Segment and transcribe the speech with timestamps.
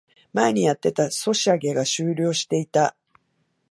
[0.33, 2.95] 前にやってたソシャゲが終了してた